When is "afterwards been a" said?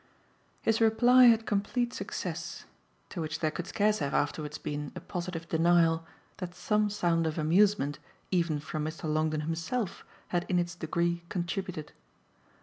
4.15-4.99